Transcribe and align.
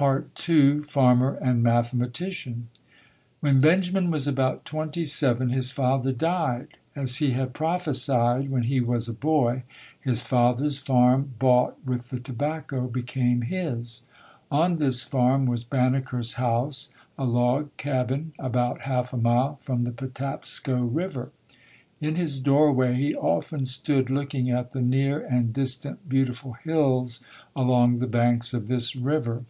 II 0.00 0.82
FARMER 0.82 1.34
AND 1.34 1.62
MATHEMATICIAN 1.62 2.68
When 3.40 3.60
Benjamin 3.60 4.10
was 4.10 4.26
about 4.26 4.64
twenty 4.64 5.04
seven, 5.04 5.50
his 5.50 5.70
father 5.70 6.10
died. 6.10 6.78
As 6.96 7.16
he 7.16 7.30
had 7.32 7.52
prophesied 7.52 8.50
when 8.50 8.64
he 8.64 8.80
was 8.80 9.08
a 9.08 9.12
boy, 9.12 9.62
his 10.00 10.22
father's 10.22 10.78
farm 10.78 11.34
bought 11.38 11.76
with 11.84 12.08
the 12.08 12.18
tobacco, 12.18 12.88
became 12.88 13.42
his. 13.42 14.06
On 14.50 14.78
this 14.78 15.02
farm 15.04 15.44
was 15.46 15.62
Banneker's 15.62 16.32
house 16.32 16.88
a 17.18 17.24
log 17.26 17.68
cabin 17.76 18.32
about 18.38 18.80
half 18.80 19.12
a 19.12 19.16
mile 19.18 19.56
from 19.62 19.84
the 19.84 19.92
Patapsco 19.92 20.82
River. 20.82 21.30
In 22.00 22.16
his 22.16 22.40
doorway 22.40 22.94
he 22.96 23.14
often 23.14 23.64
stood 23.64 24.10
looking 24.10 24.50
at 24.50 24.72
the 24.72 24.82
near 24.82 25.20
and 25.20 25.52
distant 25.52 26.08
beautiful 26.08 26.54
hills 26.54 27.20
along 27.54 27.98
the 28.00 28.08
banks 28.08 28.52
of 28.54 28.66
this 28.66 28.96
river. 28.96 29.44